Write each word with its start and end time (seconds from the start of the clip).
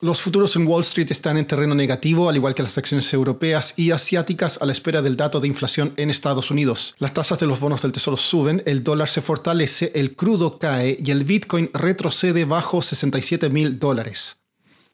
Los 0.00 0.22
futuros 0.22 0.54
en 0.54 0.64
Wall 0.64 0.82
Street 0.82 1.10
están 1.10 1.38
en 1.38 1.46
terreno 1.46 1.74
negativo, 1.74 2.28
al 2.28 2.36
igual 2.36 2.54
que 2.54 2.62
las 2.62 2.78
acciones 2.78 3.12
europeas 3.12 3.74
y 3.76 3.90
asiáticas 3.90 4.62
a 4.62 4.66
la 4.66 4.70
espera 4.70 5.02
del 5.02 5.16
dato 5.16 5.40
de 5.40 5.48
inflación 5.48 5.92
en 5.96 6.08
Estados 6.08 6.52
Unidos. 6.52 6.94
Las 7.00 7.14
tasas 7.14 7.40
de 7.40 7.46
los 7.46 7.58
bonos 7.58 7.82
del 7.82 7.90
Tesoro 7.90 8.16
suben, 8.16 8.62
el 8.64 8.84
dólar 8.84 9.08
se 9.08 9.22
fortalece, 9.22 9.90
el 9.96 10.14
crudo 10.14 10.60
cae 10.60 10.96
y 11.04 11.10
el 11.10 11.24
Bitcoin 11.24 11.70
retrocede 11.74 12.44
bajo 12.44 12.80
67 12.80 13.50
mil 13.50 13.80
dólares. 13.80 14.36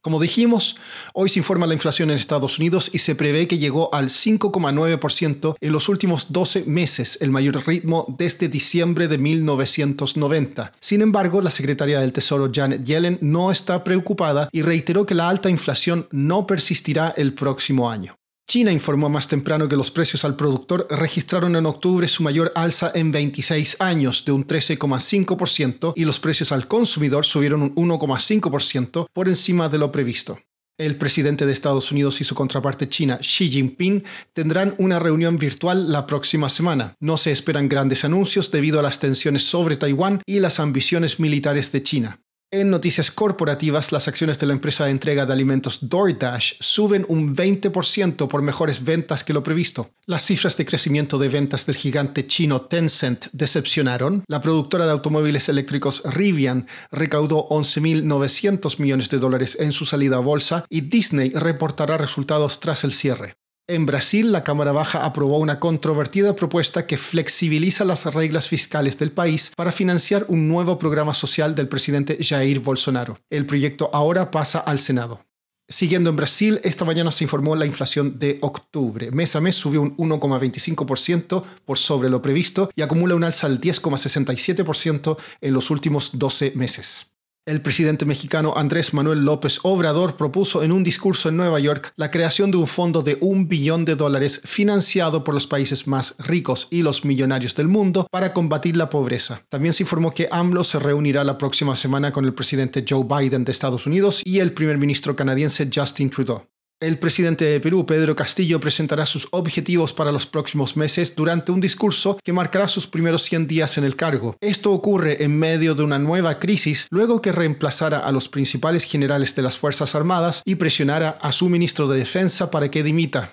Como 0.00 0.20
dijimos, 0.20 0.76
hoy 1.12 1.28
se 1.28 1.40
informa 1.40 1.66
la 1.66 1.74
inflación 1.74 2.10
en 2.10 2.16
Estados 2.16 2.58
Unidos 2.58 2.90
y 2.92 2.98
se 2.98 3.16
prevé 3.16 3.48
que 3.48 3.58
llegó 3.58 3.92
al 3.92 4.10
5,9% 4.10 5.56
en 5.60 5.72
los 5.72 5.88
últimos 5.88 6.32
12 6.32 6.64
meses, 6.66 7.18
el 7.20 7.30
mayor 7.30 7.66
ritmo 7.66 8.06
desde 8.16 8.48
diciembre 8.48 9.08
de 9.08 9.18
1990. 9.18 10.72
Sin 10.80 11.02
embargo, 11.02 11.40
la 11.42 11.50
secretaria 11.50 12.00
del 12.00 12.12
Tesoro 12.12 12.50
Janet 12.52 12.84
Yellen 12.84 13.18
no 13.20 13.50
está 13.50 13.82
preocupada 13.82 14.48
y 14.52 14.62
reiteró 14.62 15.04
que 15.04 15.14
la 15.14 15.28
alta 15.28 15.50
inflación 15.50 16.06
no 16.12 16.46
persistirá 16.46 17.12
el 17.16 17.34
próximo 17.34 17.90
año. 17.90 18.17
China 18.48 18.72
informó 18.72 19.10
más 19.10 19.28
temprano 19.28 19.68
que 19.68 19.76
los 19.76 19.90
precios 19.90 20.24
al 20.24 20.34
productor 20.34 20.86
registraron 20.88 21.54
en 21.54 21.66
octubre 21.66 22.08
su 22.08 22.22
mayor 22.22 22.50
alza 22.54 22.90
en 22.94 23.12
26 23.12 23.76
años, 23.78 24.24
de 24.24 24.32
un 24.32 24.46
13,5%, 24.46 25.92
y 25.94 26.06
los 26.06 26.18
precios 26.18 26.50
al 26.50 26.66
consumidor 26.66 27.26
subieron 27.26 27.60
un 27.60 27.74
1,5% 27.74 29.06
por 29.12 29.28
encima 29.28 29.68
de 29.68 29.76
lo 29.76 29.92
previsto. 29.92 30.38
El 30.78 30.96
presidente 30.96 31.44
de 31.44 31.52
Estados 31.52 31.92
Unidos 31.92 32.22
y 32.22 32.24
su 32.24 32.34
contraparte 32.34 32.88
china, 32.88 33.18
Xi 33.18 33.50
Jinping, 33.50 34.02
tendrán 34.32 34.74
una 34.78 34.98
reunión 34.98 35.36
virtual 35.36 35.92
la 35.92 36.06
próxima 36.06 36.48
semana. 36.48 36.94
No 37.00 37.18
se 37.18 37.32
esperan 37.32 37.68
grandes 37.68 38.06
anuncios 38.06 38.50
debido 38.50 38.80
a 38.80 38.82
las 38.82 38.98
tensiones 38.98 39.44
sobre 39.44 39.76
Taiwán 39.76 40.22
y 40.24 40.40
las 40.40 40.58
ambiciones 40.58 41.20
militares 41.20 41.70
de 41.70 41.82
China. 41.82 42.20
En 42.50 42.70
noticias 42.70 43.10
corporativas, 43.10 43.92
las 43.92 44.08
acciones 44.08 44.38
de 44.38 44.46
la 44.46 44.54
empresa 44.54 44.86
de 44.86 44.90
entrega 44.90 45.26
de 45.26 45.34
alimentos 45.34 45.80
DoorDash 45.82 46.54
suben 46.60 47.04
un 47.10 47.36
20% 47.36 48.26
por 48.26 48.40
mejores 48.40 48.82
ventas 48.84 49.22
que 49.22 49.34
lo 49.34 49.42
previsto. 49.42 49.90
Las 50.06 50.24
cifras 50.24 50.56
de 50.56 50.64
crecimiento 50.64 51.18
de 51.18 51.28
ventas 51.28 51.66
del 51.66 51.76
gigante 51.76 52.26
chino 52.26 52.62
Tencent 52.62 53.26
decepcionaron. 53.32 54.24
La 54.28 54.40
productora 54.40 54.86
de 54.86 54.92
automóviles 54.92 55.50
eléctricos 55.50 56.02
Rivian 56.06 56.66
recaudó 56.90 57.46
11.900 57.50 58.78
millones 58.78 59.10
de 59.10 59.18
dólares 59.18 59.58
en 59.60 59.72
su 59.72 59.84
salida 59.84 60.16
a 60.16 60.20
bolsa 60.20 60.64
y 60.70 60.80
Disney 60.80 61.32
reportará 61.34 61.98
resultados 61.98 62.60
tras 62.60 62.82
el 62.82 62.92
cierre. 62.92 63.36
En 63.70 63.84
Brasil, 63.84 64.32
la 64.32 64.44
Cámara 64.44 64.72
Baja 64.72 65.04
aprobó 65.04 65.36
una 65.36 65.60
controvertida 65.60 66.34
propuesta 66.34 66.86
que 66.86 66.96
flexibiliza 66.96 67.84
las 67.84 68.06
reglas 68.06 68.48
fiscales 68.48 68.98
del 68.98 69.12
país 69.12 69.52
para 69.54 69.72
financiar 69.72 70.24
un 70.28 70.48
nuevo 70.48 70.78
programa 70.78 71.12
social 71.12 71.54
del 71.54 71.68
presidente 71.68 72.16
Jair 72.18 72.60
Bolsonaro. 72.60 73.18
El 73.28 73.44
proyecto 73.44 73.90
ahora 73.92 74.30
pasa 74.30 74.60
al 74.60 74.78
Senado. 74.78 75.22
Siguiendo 75.68 76.08
en 76.08 76.16
Brasil, 76.16 76.60
esta 76.64 76.86
mañana 76.86 77.12
se 77.12 77.24
informó 77.24 77.54
la 77.56 77.66
inflación 77.66 78.18
de 78.18 78.38
octubre. 78.40 79.10
Mes 79.10 79.36
a 79.36 79.40
mes 79.42 79.56
subió 79.56 79.82
un 79.82 79.94
1,25% 79.98 81.44
por 81.66 81.76
sobre 81.76 82.08
lo 82.08 82.22
previsto 82.22 82.70
y 82.74 82.80
acumula 82.80 83.16
un 83.16 83.24
alza 83.24 83.50
del 83.50 83.60
10,67% 83.60 85.18
en 85.42 85.52
los 85.52 85.70
últimos 85.70 86.12
12 86.14 86.52
meses. 86.54 87.12
El 87.48 87.62
presidente 87.62 88.04
mexicano 88.04 88.52
Andrés 88.58 88.92
Manuel 88.92 89.24
López 89.24 89.60
Obrador 89.62 90.16
propuso 90.16 90.62
en 90.62 90.70
un 90.70 90.84
discurso 90.84 91.30
en 91.30 91.38
Nueva 91.38 91.58
York 91.58 91.94
la 91.96 92.10
creación 92.10 92.50
de 92.50 92.58
un 92.58 92.66
fondo 92.66 93.00
de 93.00 93.16
un 93.22 93.48
billón 93.48 93.86
de 93.86 93.96
dólares 93.96 94.42
financiado 94.44 95.24
por 95.24 95.32
los 95.32 95.46
países 95.46 95.86
más 95.86 96.14
ricos 96.18 96.68
y 96.70 96.82
los 96.82 97.06
millonarios 97.06 97.54
del 97.54 97.68
mundo 97.68 98.06
para 98.10 98.34
combatir 98.34 98.76
la 98.76 98.90
pobreza. 98.90 99.40
También 99.48 99.72
se 99.72 99.84
informó 99.84 100.12
que 100.12 100.28
AMLO 100.30 100.62
se 100.62 100.78
reunirá 100.78 101.24
la 101.24 101.38
próxima 101.38 101.74
semana 101.74 102.12
con 102.12 102.26
el 102.26 102.34
presidente 102.34 102.84
Joe 102.86 103.06
Biden 103.08 103.46
de 103.46 103.52
Estados 103.52 103.86
Unidos 103.86 104.20
y 104.26 104.40
el 104.40 104.52
primer 104.52 104.76
ministro 104.76 105.16
canadiense 105.16 105.70
Justin 105.74 106.10
Trudeau. 106.10 106.42
El 106.80 106.96
presidente 107.00 107.44
de 107.44 107.58
Perú, 107.58 107.86
Pedro 107.86 108.14
Castillo, 108.14 108.60
presentará 108.60 109.04
sus 109.04 109.26
objetivos 109.32 109.92
para 109.92 110.12
los 110.12 110.26
próximos 110.26 110.76
meses 110.76 111.16
durante 111.16 111.50
un 111.50 111.60
discurso 111.60 112.20
que 112.22 112.32
marcará 112.32 112.68
sus 112.68 112.86
primeros 112.86 113.24
100 113.24 113.48
días 113.48 113.78
en 113.78 113.84
el 113.84 113.96
cargo. 113.96 114.36
Esto 114.40 114.70
ocurre 114.70 115.24
en 115.24 115.36
medio 115.36 115.74
de 115.74 115.82
una 115.82 115.98
nueva 115.98 116.38
crisis 116.38 116.86
luego 116.90 117.20
que 117.20 117.32
reemplazara 117.32 117.98
a 117.98 118.12
los 118.12 118.28
principales 118.28 118.84
generales 118.84 119.34
de 119.34 119.42
las 119.42 119.58
Fuerzas 119.58 119.96
Armadas 119.96 120.42
y 120.44 120.54
presionara 120.54 121.18
a 121.20 121.32
su 121.32 121.48
ministro 121.48 121.88
de 121.88 121.98
Defensa 121.98 122.48
para 122.52 122.70
que 122.70 122.84
dimita. 122.84 123.32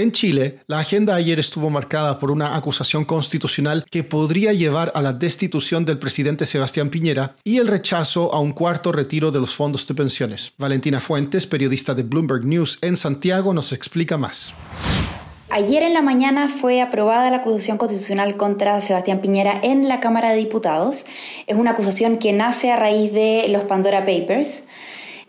En 0.00 0.12
Chile, 0.12 0.60
la 0.66 0.78
agenda 0.78 1.14
ayer 1.14 1.38
estuvo 1.38 1.68
marcada 1.68 2.18
por 2.18 2.30
una 2.30 2.56
acusación 2.56 3.04
constitucional 3.04 3.84
que 3.90 4.02
podría 4.02 4.54
llevar 4.54 4.90
a 4.94 5.02
la 5.02 5.12
destitución 5.12 5.84
del 5.84 5.98
presidente 5.98 6.46
Sebastián 6.46 6.88
Piñera 6.88 7.36
y 7.44 7.58
el 7.58 7.68
rechazo 7.68 8.32
a 8.32 8.40
un 8.40 8.52
cuarto 8.52 8.92
retiro 8.92 9.30
de 9.30 9.40
los 9.40 9.54
fondos 9.54 9.86
de 9.86 9.94
pensiones. 9.94 10.54
Valentina 10.56 11.00
Fuentes, 11.00 11.46
periodista 11.46 11.92
de 11.92 12.02
Bloomberg 12.02 12.46
News 12.46 12.78
en 12.80 12.96
Santiago, 12.96 13.52
nos 13.52 13.72
explica 13.72 14.16
más. 14.16 14.54
Ayer 15.50 15.82
en 15.82 15.92
la 15.92 16.00
mañana 16.00 16.48
fue 16.48 16.80
aprobada 16.80 17.30
la 17.30 17.38
acusación 17.38 17.76
constitucional 17.76 18.38
contra 18.38 18.80
Sebastián 18.80 19.20
Piñera 19.20 19.60
en 19.62 19.86
la 19.86 20.00
Cámara 20.00 20.30
de 20.30 20.38
Diputados. 20.38 21.04
Es 21.46 21.58
una 21.58 21.72
acusación 21.72 22.16
que 22.16 22.32
nace 22.32 22.72
a 22.72 22.76
raíz 22.76 23.12
de 23.12 23.48
los 23.50 23.64
Pandora 23.64 24.06
Papers. 24.06 24.62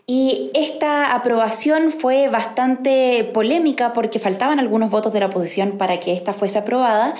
Y 0.04 0.50
esta 0.54 1.14
aprobación 1.14 1.92
fue 1.92 2.28
bastante 2.28 3.30
polémica 3.32 3.92
porque 3.92 4.18
faltaban 4.18 4.58
algunos 4.58 4.90
votos 4.90 5.12
de 5.12 5.20
la 5.20 5.26
oposición 5.26 5.78
para 5.78 6.00
que 6.00 6.12
esta 6.12 6.32
fuese 6.32 6.58
aprobada, 6.58 7.14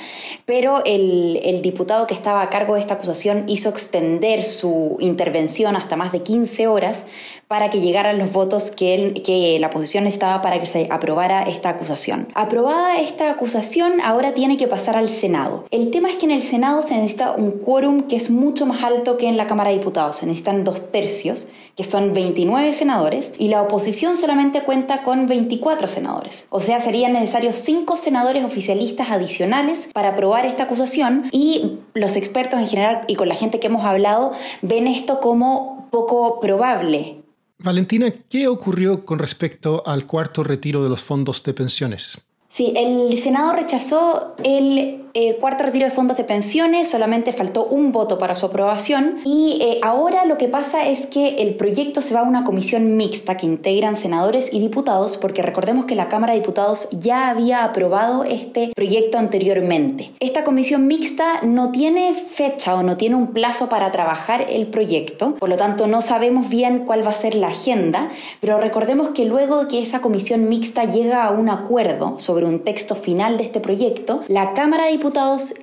pero 0.47 0.83
el, 0.85 1.39
el, 1.45 1.63
diputado 1.63 2.09
que 2.09 2.15
estaba 2.15 2.43
a 2.43 2.51
cargo 2.51 2.75
de 2.75 2.81
esta 2.81 2.95
acusación 2.95 3.45
hizo 3.47 3.69
extender 3.69 4.43
su 4.43 4.97
intervención 4.99 5.77
hasta 5.77 5.95
más 5.95 6.11
de 6.11 6.23
15 6.23 6.67
horas 6.67 7.05
para 7.53 7.69
que 7.69 7.83
llegaran 7.83 8.17
los 8.17 8.33
votos 8.33 8.71
que, 8.71 8.95
él, 8.95 9.23
que 9.23 9.59
la 9.61 9.67
oposición 9.67 10.05
necesitaba 10.05 10.41
para 10.41 10.59
que 10.59 10.65
se 10.65 10.89
aprobara 10.91 11.43
esta 11.43 11.69
acusación. 11.69 12.29
Aprobada 12.35 12.99
esta 12.99 13.31
acusación, 13.31 14.01
ahora 14.01 14.33
tiene 14.33 14.57
que 14.57 14.67
pasar 14.67 14.97
al 14.97 15.11
Senado. 15.11 15.67
El 15.71 15.91
tema 15.91 16.09
es 16.09 16.17
que 16.17 16.25
en 16.25 16.31
el 16.31 16.43
Senado 16.43 16.81
se 16.81 16.95
necesita 16.95 17.33
un 17.33 17.51
quórum 17.51 18.09
que 18.09 18.17
es 18.17 18.31
mucho 18.31 18.65
más 18.65 18.83
alto 18.83 19.19
que 19.19 19.29
en 19.29 19.37
la 19.37 19.47
Cámara 19.47 19.69
de 19.69 19.77
Diputados. 19.77 20.17
Se 20.17 20.27
necesitan 20.27 20.65
dos 20.65 20.91
tercios, 20.91 21.49
que 21.77 21.85
son 21.85 22.15
29 22.15 22.72
senadores, 22.77 23.33
y 23.39 23.49
la 23.49 23.63
oposición 23.63 24.17
solamente 24.17 24.63
cuenta 24.63 25.03
con 25.03 25.27
24 25.27 25.89
senadores. 25.89 26.47
O 26.51 26.61
sea, 26.61 26.81
serían 26.81 27.13
necesarios 27.13 27.57
5 27.57 27.97
senadores 27.97 28.45
oficialistas 28.45 29.11
adicionales 29.11 29.91
para 29.93 30.11
aprobar 30.11 30.47
esta 30.47 30.65
acusación 30.65 31.29
y 31.33 31.79
los 31.95 32.17
expertos 32.17 32.61
en 32.61 32.69
general 32.69 33.01
y 33.09 33.17
con 33.17 33.29
la 33.29 33.35
gente 33.35 33.61
que 33.61 33.67
hemos 33.67 33.85
hablado 33.85 34.33
ven 34.63 34.87
esto 34.87 35.21
como 35.21 35.89
poco 35.91 36.41
probable 36.41 37.23
Valentina, 37.63 38.13
¿qué 38.29 38.49
ocurrió 38.49 39.05
con 39.05 39.19
respecto 39.19 39.83
al 39.87 40.07
cuarto 40.07 40.43
retiro 40.43 40.83
de 40.83 40.89
los 40.89 41.03
fondos 41.03 41.43
de 41.45 41.55
pensiones? 41.55 42.27
Sí, 42.49 42.73
el 42.77 43.17
Senado 43.17 43.53
rechazó 43.55 44.35
el 44.45 45.05
eh, 45.15 45.37
cuarto 45.41 45.65
retiro 45.65 45.85
de 45.85 45.91
fondos 45.91 46.17
de 46.17 46.25
pensiones, 46.25 46.89
solamente 46.89 47.33
faltó 47.33 47.67
un 47.67 47.93
voto 47.93 48.19
para 48.19 48.35
su 48.35 48.47
aprobación 48.47 49.19
y 49.25 49.59
eh, 49.61 49.79
ahora 49.83 50.25
lo 50.25 50.39
que 50.39 50.49
pasa 50.49 50.87
es 50.87 51.07
que 51.07 51.37
el 51.37 51.55
proyecto 51.55 52.01
se 52.01 52.15
va 52.15 52.21
a 52.21 52.23
una 52.23 52.45
comisión 52.45 52.97
mixta 52.97 53.37
que 53.37 53.45
integran 53.45 53.97
senadores 53.97 54.53
y 54.55 54.61
diputados 54.61 55.19
porque 55.19 55.43
recordemos 55.43 55.85
que 55.85 55.97
la 55.97 56.09
Cámara 56.09 56.33
de 56.33 56.41
Diputados 56.41 56.89
ya 56.93 57.29
había 57.29 57.65
aprobado 57.65 58.25
este 58.25 58.73
proyecto 58.75 59.19
anteriormente. 59.19 60.13
Esta 60.19 60.45
comisión 60.45 60.87
mixta 60.87 61.43
no 61.43 61.73
tiene 61.73 62.15
fecha 62.15 62.75
o 62.75 62.83
no 62.83 62.97
tiene 62.97 63.17
un 63.17 63.29
plazo 63.29 63.69
para 63.69 63.93
trabajar 63.93 64.47
el 64.49 64.67
proyecto, 64.69 65.35
por 65.35 65.51
lo 65.51 65.57
tanto 65.57 65.87
no 65.87 66.01
sabemos 66.01 66.49
bien 66.49 66.85
cuál 66.87 67.07
va 67.07 67.11
a 67.11 67.15
ser 67.15 67.35
la 67.35 67.49
agenda, 67.49 68.09
pero 68.41 68.59
recordemos 68.59 69.11
que 69.11 69.27
luego 69.27 69.65
de 69.65 69.69
que 69.69 69.83
esa 69.83 70.01
comisión 70.01 70.49
mixta 70.49 70.85
llega 70.85 71.25
a 71.25 71.31
un 71.31 71.51
acuerdo 71.51 72.19
sobre 72.19 72.47
un 72.47 72.61
texto 72.61 72.95
final 72.95 73.37
de 73.37 73.45
este 73.45 73.61
proyecto, 73.61 74.23
la 74.29 74.55
Cámara 74.55 74.87
de 74.87 75.02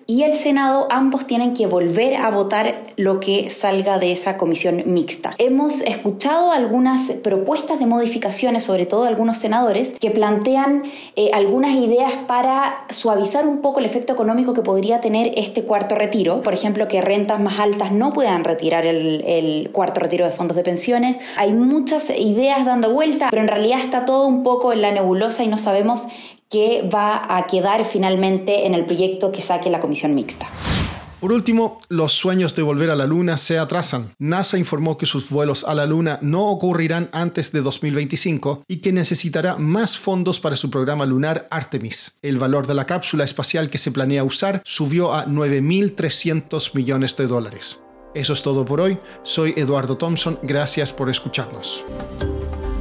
y 0.06 0.24
el 0.24 0.36
Senado 0.36 0.88
ambos 0.90 1.26
tienen 1.26 1.54
que 1.54 1.66
volver 1.66 2.18
a 2.18 2.30
votar 2.30 2.88
lo 2.98 3.22
que 3.22 3.50
salga 3.50 3.98
de 3.98 4.12
esa 4.12 4.36
comisión 4.38 4.84
mixta. 4.86 5.36
Hemos 5.38 5.80
escuchado 5.82 6.52
algunas 6.52 7.10
propuestas 7.24 7.80
de 7.80 7.86
modificaciones, 7.86 8.66
sobre 8.66 8.86
todo 8.86 9.06
algunos 9.06 9.38
senadores, 9.38 9.96
que 9.98 10.12
plantean 10.12 10.84
eh, 11.16 11.32
algunas 11.34 11.76
ideas 11.76 12.14
para 12.28 12.86
suavizar 12.90 13.48
un 13.48 13.62
poco 13.62 13.80
el 13.80 13.86
efecto 13.86 14.12
económico 14.12 14.54
que 14.54 14.62
podría 14.62 15.00
tener 15.00 15.32
este 15.38 15.64
cuarto 15.64 15.96
retiro. 15.96 16.42
Por 16.42 16.54
ejemplo, 16.54 16.90
que 16.90 17.00
rentas 17.00 17.40
más 17.40 17.60
altas 17.60 17.94
no 17.94 18.12
puedan 18.12 18.44
retirar 18.44 18.86
el, 18.86 19.24
el 19.26 19.70
cuarto 19.72 20.02
retiro 20.02 20.26
de 20.26 20.32
fondos 20.32 20.58
de 20.58 20.64
pensiones. 20.64 21.18
Hay 21.38 21.54
muchas 21.54 22.10
ideas 22.10 22.66
dando 22.66 22.92
vuelta, 22.92 23.30
pero 23.30 23.42
en 23.42 23.48
realidad 23.48 23.80
está 23.80 24.04
todo 24.04 24.28
un 24.28 24.44
poco 24.44 24.74
en 24.74 24.82
la 24.82 24.92
nebulosa 24.92 25.46
y 25.46 25.48
no 25.48 25.58
sabemos 25.58 26.08
que 26.50 26.88
va 26.94 27.38
a 27.38 27.48
quedar 27.48 27.86
finalmente 27.86 28.66
en 28.66 28.74
el 28.74 28.86
proyecto 28.86 29.32
que 29.32 29.42
saque 29.42 29.70
la 29.70 29.80
comisión 29.80 30.16
mixta. 30.16 30.48
Por 31.20 31.34
último, 31.34 31.80
los 31.90 32.14
sueños 32.14 32.56
de 32.56 32.62
volver 32.62 32.90
a 32.90 32.96
la 32.96 33.06
Luna 33.06 33.36
se 33.36 33.60
atrasan. 33.60 34.14
NASA 34.20 34.58
informó 34.58 34.98
que 34.98 35.06
sus 35.06 35.30
vuelos 35.30 35.66
a 35.66 35.76
la 35.76 35.86
Luna 35.86 36.18
no 36.22 36.46
ocurrirán 36.46 37.10
antes 37.12 37.52
de 37.52 37.62
2025 37.62 38.64
y 38.70 38.78
que 38.78 38.94
necesitará 38.94 39.58
más 39.58 39.98
fondos 39.98 40.40
para 40.40 40.56
su 40.56 40.70
programa 40.70 41.06
lunar 41.06 41.46
Artemis. 41.52 42.18
El 42.22 42.38
valor 42.38 42.68
de 42.68 42.74
la 42.74 42.86
cápsula 42.86 43.26
espacial 43.26 43.70
que 43.70 43.78
se 43.78 43.92
planea 43.92 44.24
usar 44.24 44.62
subió 44.64 45.14
a 45.14 45.26
9.300 45.26 46.74
millones 46.74 47.18
de 47.18 47.28
dólares. 47.28 47.82
Eso 48.16 48.32
es 48.32 48.42
todo 48.42 48.66
por 48.66 48.80
hoy. 48.80 48.98
Soy 49.24 49.54
Eduardo 49.58 49.98
Thompson. 49.98 50.40
Gracias 50.42 50.94
por 50.94 51.10
escucharnos. 51.10 51.84